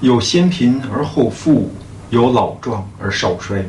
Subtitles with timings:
[0.00, 1.72] 有先贫而后富，
[2.10, 3.68] 有老壮而少衰。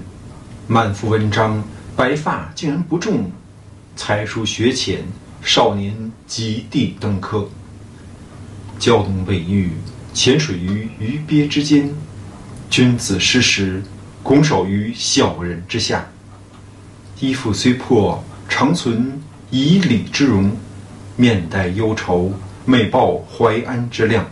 [0.67, 1.63] 满腹文章，
[1.96, 3.24] 白发竟然不重；
[3.96, 5.00] 才疏学浅，
[5.42, 7.50] 少年及第登科。
[8.78, 9.71] 胶东未遇，
[10.13, 11.89] 潜水于鱼鳖之间；
[12.69, 13.81] 君子失时，
[14.21, 16.05] 拱手于小人之下。
[17.20, 20.52] 衣服虽破，常存以礼之容；
[21.16, 22.31] 面带忧愁，
[22.66, 24.23] 美报怀安之量。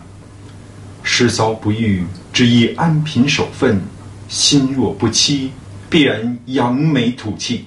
[1.10, 2.04] 失遭不遇，
[2.34, 3.78] 只以安贫守分；
[4.28, 5.50] 心若不欺，
[5.88, 7.64] 必然扬眉吐气。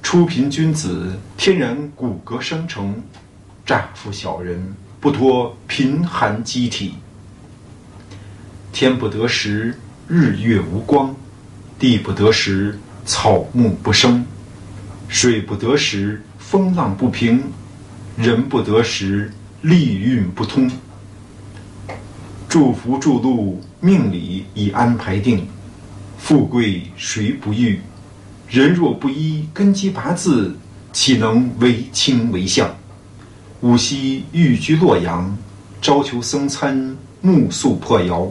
[0.00, 2.94] 初贫君子，天然骨骼生成；
[3.66, 6.94] 乍富小人，不脱贫寒机体。
[8.72, 9.76] 天不得时，
[10.06, 11.12] 日月无光；
[11.80, 14.22] 地不得时，草木不生；
[15.08, 17.40] 水不得时，风浪不平；
[18.16, 20.70] 人不得时，利运不通。
[22.48, 25.40] 祝福祝禄，命理已安排定；
[26.16, 27.78] 富贵谁不欲？
[28.48, 30.56] 人若不依根基八字，
[30.90, 32.74] 岂能为卿为相？
[33.60, 35.36] 吾昔寓居洛阳，
[35.82, 38.26] 朝求僧参，暮宿破窑。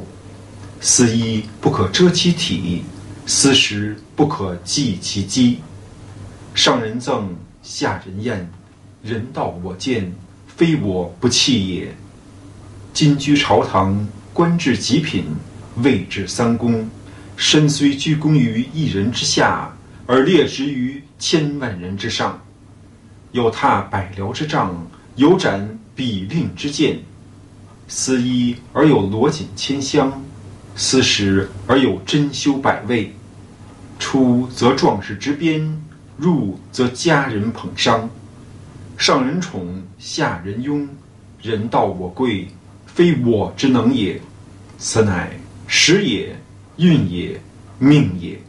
[0.82, 2.84] 思衣不可遮其体。
[3.28, 5.60] 思食不可寄其饥。
[6.56, 8.50] 上人赠，下人厌，
[9.04, 10.12] 人道我见，
[10.48, 11.94] 非我不弃也。
[13.00, 15.26] 今居朝堂，官至极品，
[15.84, 16.90] 位至三公，
[17.36, 19.72] 身虽居功于一人之下，
[20.08, 22.42] 而列职于千万人之上。
[23.34, 26.98] 有踏百僚之杖，有斩比令之剑。
[27.88, 30.20] 思衣而有罗锦千香，
[30.76, 33.14] 思食而有珍馐百味。
[34.00, 35.84] 出则壮士执鞭，
[36.18, 38.08] 入则佳人捧觞。
[38.98, 40.90] 上人宠，下人拥，
[41.44, 42.48] 人道我贵，
[42.98, 44.20] 非我之能也。
[44.80, 45.30] 此乃
[45.68, 46.36] 时也，
[46.78, 47.40] 运也，
[47.78, 48.40] 命也。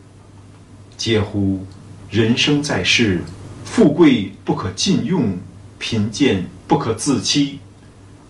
[0.97, 1.67] 嗟乎！
[2.09, 3.21] 人生在世，
[3.63, 5.37] 富贵不可尽用，
[5.79, 7.59] 贫贱不可自欺。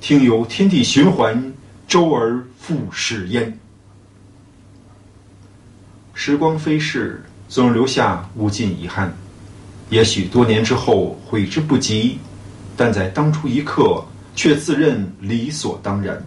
[0.00, 1.52] 听由天地循环，
[1.86, 3.56] 周而复始焉。
[6.14, 9.16] 时光飞逝，总留下无尽遗憾。
[9.88, 12.18] 也许多年之后悔之不及，
[12.76, 14.04] 但在当初一刻
[14.38, 16.24] 却自认理所当然。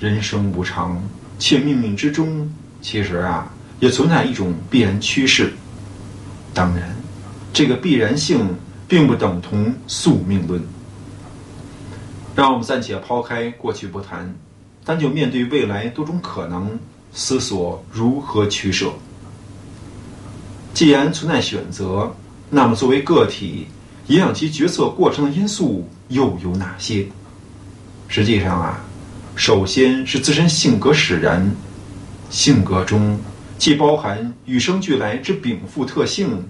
[0.00, 1.00] 人生无常，
[1.38, 2.52] 且命运之中，
[2.82, 3.48] 其实啊，
[3.78, 5.52] 也存在一种必然趋势。
[6.52, 6.92] 当然，
[7.52, 8.48] 这个必然性
[8.88, 10.60] 并不等同宿命论。
[12.34, 14.34] 让我们暂且抛开过去不谈，
[14.84, 16.76] 单就面对未来多种可能。
[17.12, 18.92] 思索如何取舍。
[20.72, 22.12] 既然存在选择，
[22.50, 23.68] 那么作为个体，
[24.08, 27.06] 影响其决策过程的因素又有哪些？
[28.08, 28.84] 实际上啊，
[29.34, 31.50] 首先是自身性格使然，
[32.30, 33.18] 性格中
[33.58, 36.44] 既包含与生俱来之禀赋特性，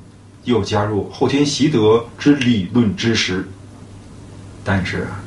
[0.44, 3.46] 又加入后天习得之理论知识。
[4.64, 5.22] 但是啊，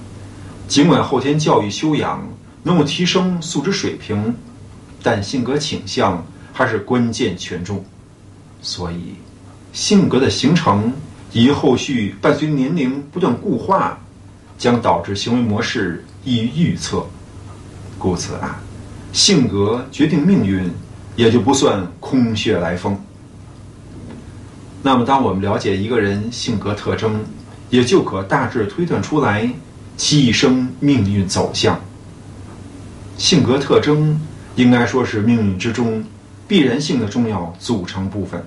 [0.68, 2.28] 尽管后天教育修养
[2.64, 4.36] 能够提升素质水平。
[5.04, 7.86] 但性格倾向还是关键权重，
[8.62, 9.14] 所以
[9.72, 10.92] 性格的形成
[11.32, 13.98] 以后续伴随年龄不断固化，
[14.58, 17.06] 将导致行为模式易于预测。
[17.98, 18.62] 故此啊，
[19.12, 20.72] 性格决定命运，
[21.16, 23.00] 也就不算空穴来风。
[24.82, 27.24] 那么，当我们了解一个人性格特征，
[27.70, 29.50] 也就可大致推断出来
[29.96, 31.80] 其一生命运走向。
[33.18, 34.20] 性格特征。
[34.58, 36.04] 应该说是命运之中
[36.48, 38.44] 必然性的重要组成部分，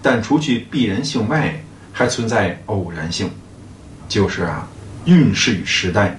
[0.00, 1.60] 但除去必然性外，
[1.92, 3.30] 还存在偶然性，
[4.08, 4.68] 就是啊，
[5.04, 6.18] 运势与时代。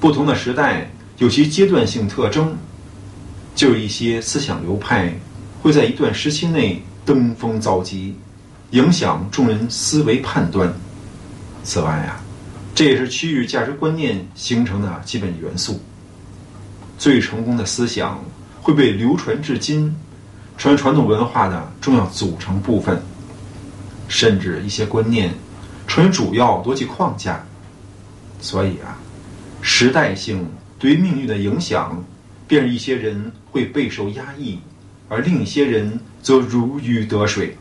[0.00, 2.56] 不同的时代有其阶段性特征，
[3.54, 5.12] 就有一些思想流派
[5.62, 8.14] 会在一段时期内登峰造极，
[8.70, 10.72] 影响众人思维判断。
[11.62, 12.20] 此外啊，
[12.74, 15.80] 这也是区域价值观念形成的基本元素。
[16.98, 18.22] 最成功的思想
[18.60, 19.94] 会被流传至今，
[20.58, 23.02] 成为传统文化的重要组成部分，
[24.08, 25.32] 甚至一些观念
[25.86, 27.44] 成为主要逻辑框架。
[28.40, 28.98] 所以啊，
[29.62, 30.46] 时代性
[30.78, 32.04] 对于命运的影响，
[32.46, 34.58] 便是一些人会备受压抑，
[35.08, 37.56] 而另一些人则如鱼得水。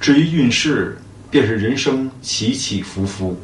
[0.00, 0.98] 至于运势，
[1.30, 3.36] 便是人生起起伏伏，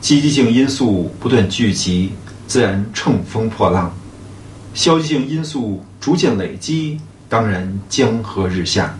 [0.00, 2.12] 积极性因素不断聚集。
[2.46, 3.94] 自然乘风破浪，
[4.72, 6.98] 消极性因素逐渐累积，
[7.28, 8.98] 当然江河日下。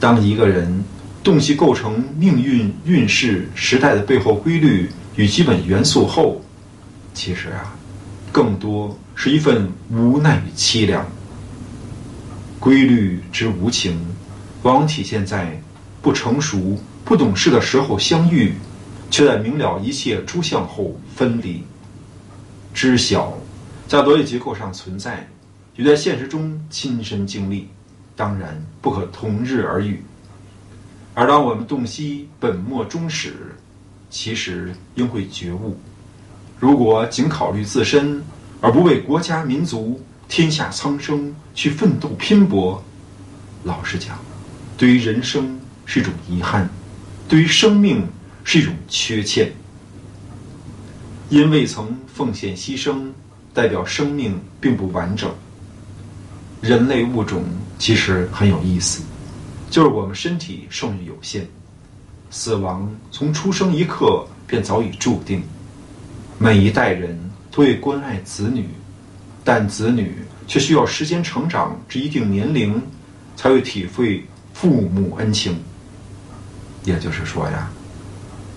[0.00, 0.82] 当一个人
[1.22, 6.40] 洞悉构成命运运势时代的背后规律与基本元素后，
[7.12, 7.76] 其实啊，
[8.32, 11.06] 更多是一份无奈与凄凉。
[12.58, 13.98] 规律之无情，
[14.62, 15.60] 往往体现在
[16.00, 18.54] 不成熟、不懂事的时候相遇，
[19.10, 21.62] 却在明了一切诸相后分离。
[22.72, 23.36] 知晓
[23.86, 25.28] 在逻辑结构上存在，
[25.76, 27.68] 与在现实中亲身经历，
[28.16, 30.02] 当然不可同日而语。
[31.14, 33.34] 而当我们洞悉本末终始，
[34.08, 35.78] 其实应会觉悟：
[36.58, 38.22] 如果仅考虑自身，
[38.60, 42.82] 而不为国家民族、天下苍生去奋斗拼搏，
[43.64, 44.18] 老实讲，
[44.76, 46.68] 对于人生是一种遗憾，
[47.28, 48.06] 对于生命
[48.44, 49.50] 是一种缺欠。
[51.28, 53.10] 因未曾奉献牺牲，
[53.54, 55.30] 代表生命并不完整。
[56.60, 57.44] 人类物种
[57.80, 59.02] 其实很有意思，
[59.70, 61.48] 就是我们身体寿命有限，
[62.30, 65.42] 死亡从出生一刻便早已注定。
[66.38, 67.18] 每一代人
[67.50, 68.68] 都会关爱子女，
[69.42, 70.14] 但子女
[70.46, 72.80] 却需要时间成长至一定年龄，
[73.34, 74.22] 才会体会
[74.52, 75.56] 父母恩情。
[76.84, 77.70] 也就是说呀，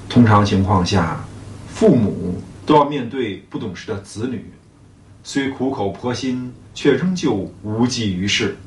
[0.10, 1.25] 通常情况下，
[1.74, 2.40] 父母。
[2.66, 4.50] 都要面对不懂事的子女，
[5.22, 8.58] 虽苦口婆心，却仍旧无济于事。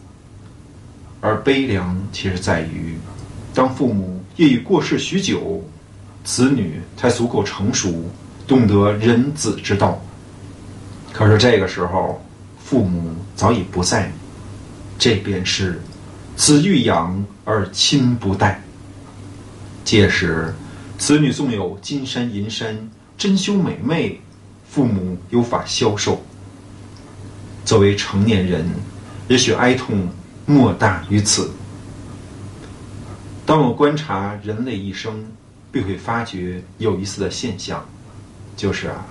[1.26, 2.96] 而悲凉其实在于，
[3.52, 5.60] 当父母业已过世许久，
[6.22, 7.92] 子女才足够成熟，
[8.46, 10.00] 懂得人子之道。
[11.12, 12.24] 可是这个时候，
[12.64, 14.12] 父母早已不在，
[15.00, 15.82] 这便是
[16.36, 18.62] 子欲养而亲不待。
[19.84, 20.54] 届时，
[20.96, 22.88] 子女纵有金山银山。
[23.18, 24.20] 珍馐美味，
[24.68, 26.22] 父母有法消受。
[27.64, 28.64] 作为成年人，
[29.26, 30.06] 也许哀痛
[30.46, 31.50] 莫大于此。
[33.44, 35.24] 当我观察人类一生，
[35.72, 37.84] 必会发觉有意思的现象，
[38.56, 39.04] 就是啊，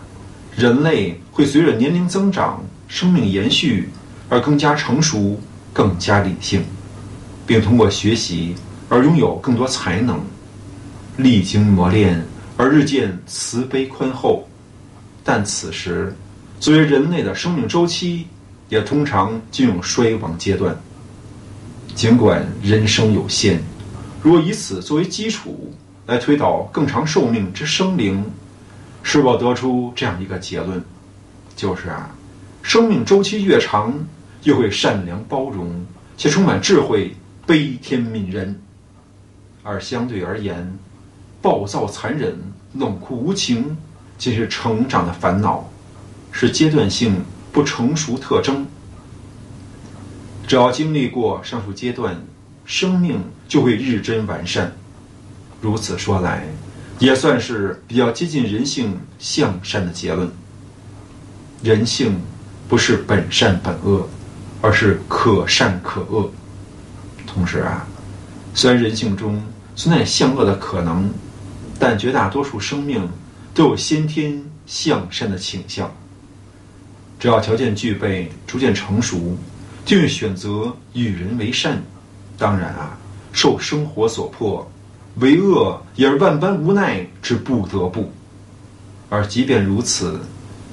[0.55, 3.89] 人类会随着年龄增长、生命延续
[4.29, 5.39] 而更加成熟、
[5.73, 6.63] 更加理性，
[7.45, 8.55] 并通过学习
[8.87, 10.19] 而拥有更多才能，
[11.17, 12.25] 历经磨练。
[12.57, 14.47] 而日渐慈悲宽厚，
[15.25, 16.15] 但此时，
[16.57, 18.27] 作为人类的生命周期，
[18.69, 20.73] 也通常进入衰亡阶段。
[21.95, 23.57] 尽管人生有限，
[24.21, 25.74] 若以此作为基础
[26.06, 28.21] 来推导更长寿命之生灵，
[29.01, 30.83] 是否得出这样一个结论：
[31.56, 32.13] 就是啊，
[32.62, 33.94] 生命周期越长，
[34.44, 35.86] 越会善良包容
[36.18, 37.15] 且充满智慧、
[37.45, 38.59] 悲天悯人，
[39.63, 40.77] 而相对而言。
[41.42, 42.36] 暴躁、残忍、
[42.74, 43.77] 冷酷无情，
[44.18, 45.69] 皆是成长的烦恼，
[46.31, 48.68] 是阶段性不成熟特征。
[50.47, 52.15] 只要经历过上述阶段，
[52.65, 54.71] 生命就会日臻完善。
[55.62, 56.47] 如此说来，
[57.00, 60.30] 也算是比较接近人性向善的结论。
[61.63, 62.19] 人性
[62.68, 64.07] 不是本善本恶，
[64.62, 66.31] 而是可善可恶。
[67.25, 67.88] 同时啊，
[68.53, 69.42] 虽然人性中
[69.75, 71.09] 存在向恶的可能。
[71.77, 73.06] 但绝大多数生命
[73.53, 75.94] 都有先天向善的倾向。
[77.19, 79.38] 只要条件具备，逐渐成熟，
[79.85, 81.81] 就选择与人为善。
[82.37, 82.97] 当然啊，
[83.31, 84.69] 受生活所迫，
[85.17, 88.11] 为恶也是万般无奈之不得不。
[89.09, 90.19] 而即便如此，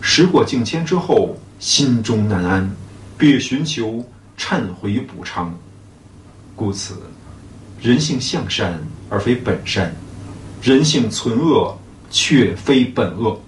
[0.01, 2.75] 时过境迁之后，心中难安，
[3.17, 4.05] 必寻求
[4.37, 5.55] 忏悔与补偿。
[6.57, 6.97] 故此，
[7.81, 9.95] 人性向善而非本善。
[10.63, 11.77] 人性存恶，
[12.11, 13.41] 却非本恶。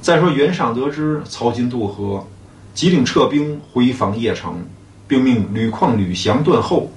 [0.00, 2.26] 再说袁尚得知曹军渡河，
[2.74, 4.64] 急令撤兵回防邺城，
[5.06, 6.90] 并命吕旷、吕翔断后。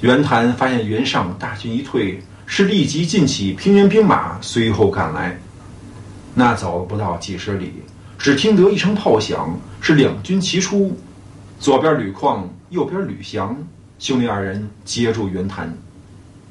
[0.00, 5.38] 袁谭发现袁尚大军一退，是立即进起平原兵马随后赶来。
[6.34, 7.72] 那走不到几十里，
[8.18, 10.96] 只听得一声炮响，是两军齐出。
[11.58, 13.56] 左边吕旷，右边吕翔，
[13.98, 15.74] 兄弟二人接住袁谭。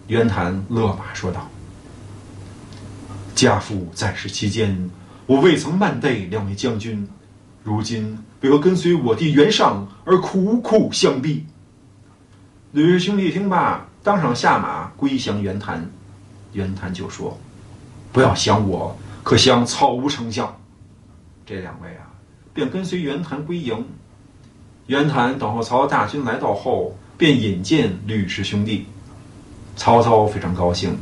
[0.07, 1.47] 袁谭勒马说道
[3.33, 4.89] ：“家父在世期间，
[5.27, 7.07] 我未曾慢待两位将军，
[7.65, 11.43] 如今为何跟随我弟袁尚而苦苦相逼？”
[12.71, 15.83] 吕氏兄弟听罢，当场下马归降袁谭。
[16.53, 17.37] 袁谭就说
[18.13, 20.55] ：“不要降我，可降曹无丞相。”
[21.43, 22.05] 这两位啊，
[22.53, 23.83] 便跟随袁谭归营。
[24.85, 28.85] 袁谭等候曹操大军来到后，便引荐吕氏兄弟。
[29.75, 30.95] 曹操非常高兴，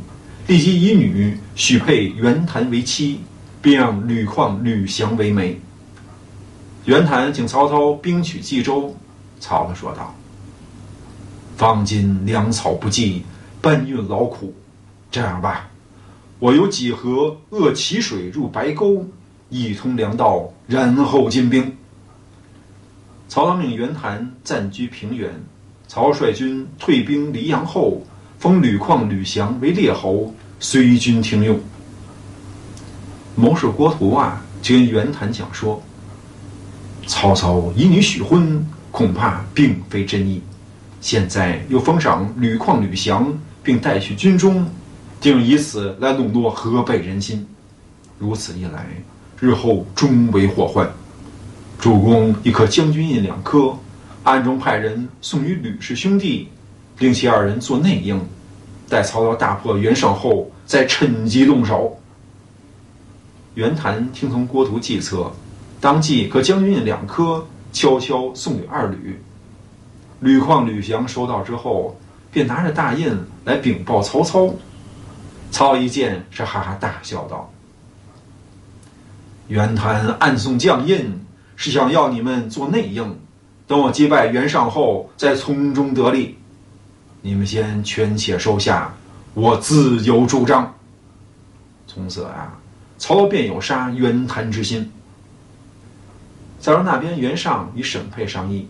[0.46, 3.20] 立即以女许配袁谭为妻，
[3.60, 5.60] 并让吕旷、吕翔为媒。
[6.84, 8.94] 袁谭请曹操兵取冀州，
[9.40, 10.14] 曹操说道
[11.56, 13.22] ：“方今粮草不济，
[13.62, 14.52] 搬运劳苦，
[15.10, 15.70] 这样吧，
[16.38, 19.06] 我有几何遏其水入白沟，
[19.48, 21.74] 一通粮道，然后进兵。
[23.28, 25.32] 曹操命袁谭暂居平原，
[25.88, 28.02] 曹率军退兵黎阳后，
[28.38, 31.58] 封吕旷、吕翔为列侯，随军听用。
[33.36, 35.82] 谋士郭图啊，就跟袁谭讲说
[37.06, 40.42] ：“曹操以女许婚，恐怕并非真意。
[41.00, 43.32] 现在又封赏吕旷、吕翔，
[43.62, 44.66] 并带去军中，
[45.20, 47.46] 定以此来笼络河北人心。
[48.18, 48.86] 如此一来，
[49.38, 50.90] 日后终为祸患。
[51.78, 53.76] 主公亦可将军印两颗，
[54.22, 56.48] 暗中派人送与吕氏兄弟，
[56.98, 58.18] 令其二人做内应，
[58.88, 62.00] 待曹操大破袁绍后，再趁机动手。”
[63.54, 65.30] 袁谭听从郭图计策，
[65.84, 69.20] 当即可将军印两颗，悄悄送给二吕。
[70.20, 71.94] 吕旷、吕翔收到之后，
[72.32, 73.14] 便拿着大印
[73.44, 74.54] 来禀报曹操。
[75.50, 77.52] 操一见，是哈哈大笑道
[79.48, 81.22] ：“袁谭暗送将印，
[81.54, 83.18] 是想要你们做内应，
[83.66, 86.38] 等我击败袁尚后，再从中得利。
[87.20, 88.90] 你们先权且收下，
[89.34, 90.74] 我自有主张。”
[91.86, 92.58] 从此啊。
[92.96, 94.90] 曹操便有杀袁谭之心。
[96.64, 98.66] 再说那边袁尚与沈沛商议，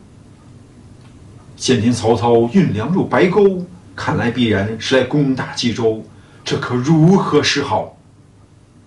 [1.57, 6.05] 现今曹操运粮入白沟，看来必然是来攻打冀州，
[6.45, 7.97] 这可如何是好？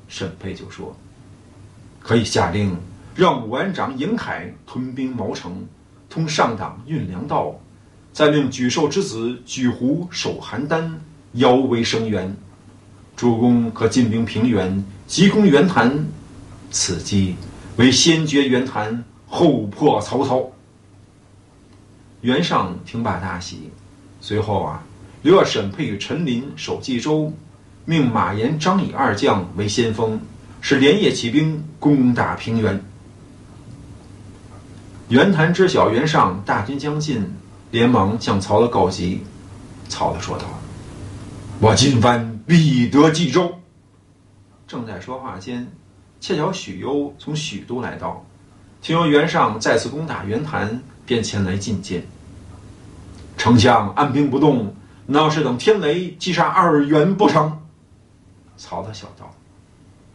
[0.09, 0.93] 沈沛就说
[2.03, 2.75] ：“可以下令
[3.15, 5.65] 让武安长尹凯屯兵毛城，
[6.09, 7.57] 通上党运粮道，
[8.11, 10.91] 再命沮授之子沮胡守邯郸，
[11.31, 12.35] 邀为声援。
[13.15, 16.05] 主公可进兵平原。”急攻袁谭，
[16.69, 17.37] 此计
[17.77, 20.51] 为先绝袁谭，后破曹操。
[22.21, 23.69] 袁尚听罢大喜，
[24.19, 24.83] 随后啊，
[25.21, 27.31] 留下沈沛与陈琳守冀州，
[27.85, 30.19] 命马延、张以二将为先锋，
[30.59, 32.83] 是连夜起兵攻打平原。
[35.09, 37.23] 袁谭知晓袁尚大军将近，
[37.69, 39.21] 连忙向曹操告急。
[39.87, 40.45] 曹操说道
[41.61, 43.53] ：“我今番必得冀州。”
[44.67, 45.71] 正在说话间，
[46.19, 48.25] 恰巧许攸从许都来到，
[48.81, 52.05] 听说袁尚再次攻打袁谭，便前来觐见。
[53.37, 57.59] 丞相按兵不动，那要是等天雷击杀二袁不成？
[58.57, 59.31] 曹操笑道：“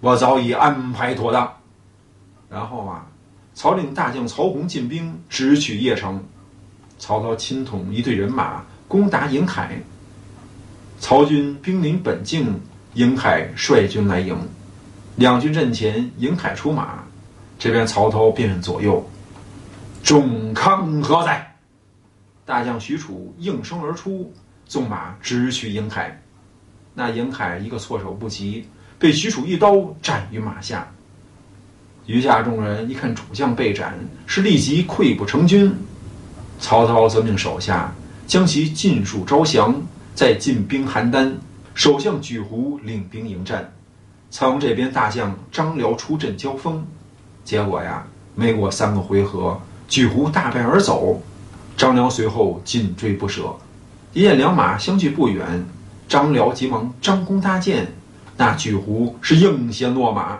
[0.00, 1.52] 我早已安排妥当。”
[2.50, 3.06] 然后啊，
[3.54, 6.22] 曹令大将曹洪进兵直取邺城，
[6.98, 9.80] 曹操亲统一队人马攻打颍海，
[10.98, 12.60] 曹军兵临本境。
[12.94, 14.36] 营海率军来迎，
[15.16, 17.04] 两军阵前，营海出马，
[17.58, 19.06] 这边曹操便问左右
[20.02, 21.54] ：“仲康何在？”
[22.44, 24.32] 大将许褚应声而出，
[24.66, 26.20] 纵马直取营海。
[26.94, 28.66] 那营海一个措手不及，
[28.98, 30.90] 被许褚一刀斩于马下。
[32.06, 33.94] 余下众人一看主将被斩，
[34.26, 35.72] 是立即溃不成军。
[36.58, 37.92] 曹操则命手下
[38.26, 39.80] 将其尽数招降，
[40.14, 41.32] 再进兵邯郸。
[41.74, 43.72] 首相沮胡领兵迎战，
[44.32, 46.82] 曹这边大将张辽出阵交锋，
[47.44, 48.02] 结果呀，
[48.34, 49.60] 没过三个回合，
[49.90, 51.20] 沮胡大败而走，
[51.76, 53.54] 张辽随后紧追不舍。
[54.14, 55.62] 一见两马相距不远，
[56.08, 57.86] 张辽急忙张弓搭箭，
[58.38, 60.38] 那沮胡是应先落马。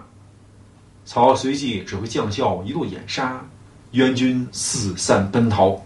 [1.05, 3.45] 曹随即指挥将校一路掩杀，
[3.91, 5.79] 援军四散奔逃。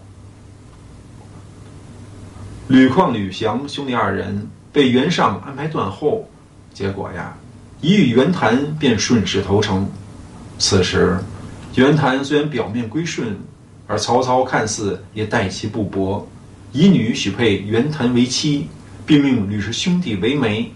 [2.69, 4.49] 吕旷、吕翔兄弟二人。
[4.73, 6.29] 被袁尚安排断后，
[6.75, 7.35] 结果呀，
[7.81, 9.89] 一与袁谭便顺势投诚。
[10.59, 11.19] 此时，
[11.75, 13.37] 袁谭虽然表面归顺，
[13.87, 16.27] 而曹操看似也待其不薄，
[16.73, 18.69] 以女许配袁谭为妻，
[19.05, 20.73] 并命吕氏兄弟为媒。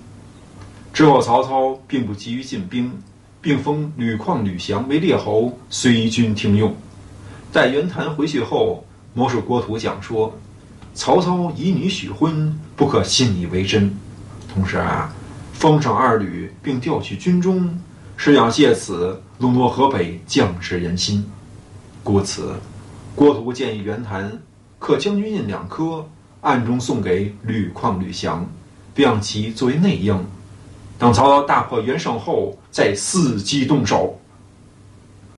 [0.92, 2.92] 之后，曹操并不急于进兵，
[3.40, 6.74] 并封吕旷、吕翔为列侯，随军听用。
[7.52, 10.38] 待袁谭回去后，谋士郭图讲说。
[10.92, 13.96] 曹操以女许婚，不可信以为真。
[14.52, 15.14] 同时啊，
[15.60, 17.78] 封赏二吕，并调去军中，
[18.16, 21.22] 是想借此笼络河北将士人心。
[22.02, 22.54] 故此，
[23.14, 24.40] 郭图建议袁谭
[24.78, 26.08] 刻将军印两颗，
[26.40, 28.48] 暗中送给吕旷、吕翔，
[28.94, 30.18] 并让其作为内应。
[30.98, 34.18] 等曹操大破袁绍后，再伺机动手。